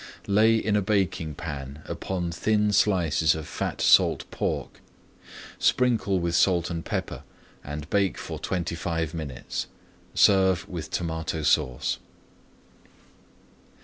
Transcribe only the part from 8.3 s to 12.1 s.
twenty five minutes. Serve with Tomato Sauce.